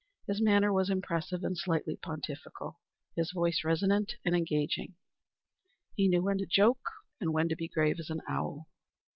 [0.25, 2.79] His manner was impressive and slightly pontificial;
[3.15, 4.95] his voice resonant and engaging.
[5.93, 6.89] He knew when to joke
[7.19, 8.67] and when to be grave as an owl.